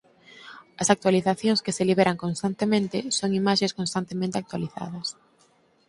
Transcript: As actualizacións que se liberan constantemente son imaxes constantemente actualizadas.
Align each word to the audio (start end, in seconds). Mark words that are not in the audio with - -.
As 0.81 0.91
actualizacións 0.95 1.63
que 1.65 1.75
se 1.77 1.87
liberan 1.89 2.21
constantemente 2.25 2.97
son 3.17 3.29
imaxes 3.41 3.75
constantemente 3.79 4.37
actualizadas. 4.41 5.07